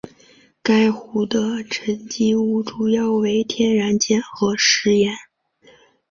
[0.63, 5.13] 该湖的沉积物主要为天然碱和石盐。